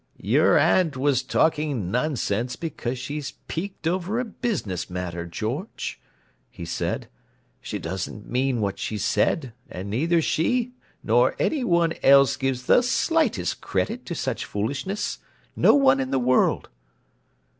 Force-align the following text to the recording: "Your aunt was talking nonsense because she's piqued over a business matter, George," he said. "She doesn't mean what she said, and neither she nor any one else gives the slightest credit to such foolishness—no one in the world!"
"Your 0.17 0.57
aunt 0.57 0.97
was 0.97 1.21
talking 1.21 1.91
nonsense 1.91 2.55
because 2.55 2.97
she's 2.97 3.33
piqued 3.47 3.85
over 3.87 4.19
a 4.19 4.25
business 4.25 4.89
matter, 4.89 5.27
George," 5.27 6.01
he 6.49 6.65
said. 6.65 7.07
"She 7.61 7.77
doesn't 7.77 8.27
mean 8.27 8.61
what 8.61 8.79
she 8.79 8.97
said, 8.97 9.53
and 9.69 9.91
neither 9.91 10.19
she 10.19 10.73
nor 11.03 11.35
any 11.37 11.63
one 11.63 11.93
else 12.01 12.35
gives 12.35 12.63
the 12.65 12.81
slightest 12.81 13.61
credit 13.61 14.03
to 14.07 14.15
such 14.15 14.43
foolishness—no 14.43 15.75
one 15.75 15.99
in 15.99 16.09
the 16.09 16.17
world!" 16.17 16.69